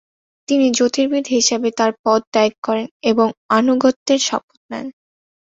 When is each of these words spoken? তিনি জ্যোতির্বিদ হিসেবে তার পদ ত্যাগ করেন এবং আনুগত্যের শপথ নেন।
তিনি 0.47 0.65
জ্যোতির্বিদ 0.71 1.25
হিসেবে 1.29 1.69
তার 1.79 1.91
পদ 2.03 2.21
ত্যাগ 2.33 2.51
করেন 2.63 2.87
এবং 3.03 3.27
আনুগত্যের 3.57 4.19
শপথ 4.27 4.59
নেন। 4.71 4.87